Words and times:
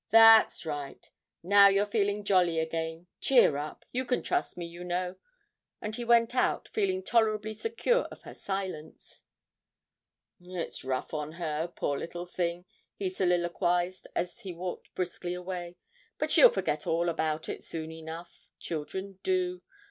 'That's 0.09 0.65
right 0.65 1.11
now 1.43 1.67
you're 1.67 1.85
feeling 1.85 2.23
jolly 2.23 2.57
again; 2.57 3.05
cheer 3.19 3.55
up, 3.55 3.85
you 3.91 4.03
can 4.03 4.23
trust 4.23 4.57
me, 4.57 4.65
you 4.65 4.83
know.' 4.83 5.17
And 5.79 5.95
he 5.95 6.03
went 6.03 6.33
out, 6.33 6.67
feeling 6.69 7.03
tolerably 7.03 7.53
secure 7.53 8.05
of 8.05 8.23
her 8.23 8.33
silence. 8.33 9.25
'It's 10.41 10.83
rough 10.83 11.13
on 11.13 11.33
her, 11.33 11.67
poor 11.67 11.99
little 11.99 12.25
thing!' 12.25 12.65
he 12.95 13.09
soliloquised 13.11 14.07
as 14.15 14.39
he 14.39 14.51
walked 14.53 14.91
briskly 14.95 15.35
away; 15.35 15.75
'but 16.17 16.31
she'll 16.31 16.49
forget 16.49 16.87
all 16.87 17.07
about 17.07 17.47
it 17.47 17.63
soon 17.63 17.91
enough 17.91 18.49
children 18.59 19.19
do. 19.21 19.61